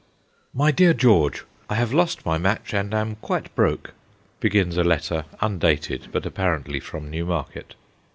[0.51, 3.93] 'My dear George, I have lost my match and am quite broke/
[4.39, 7.75] begins a letter undated, but apparently from Newmarket.